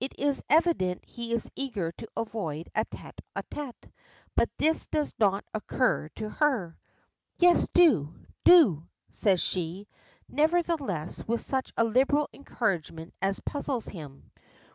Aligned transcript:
It 0.00 0.12
is 0.18 0.44
evident 0.50 1.02
he 1.06 1.32
is 1.32 1.50
eager 1.56 1.92
to 1.92 2.06
avoid 2.14 2.68
a 2.74 2.84
tête 2.84 3.20
à 3.34 3.42
tête, 3.50 3.90
but 4.36 4.50
this 4.58 4.84
does 4.86 5.14
not 5.18 5.46
occur 5.54 6.10
to 6.16 6.28
her. 6.28 6.76
"Yes 7.38 7.66
do 7.72 8.14
do," 8.44 8.86
says 9.08 9.40
she, 9.42 9.88
nevertheless 10.28 11.26
with 11.26 11.40
such 11.40 11.72
a 11.78 11.84
liberal 11.84 12.28
encouragement 12.34 13.14
as 13.22 13.40
puzzles 13.40 13.86
him. 13.86 14.30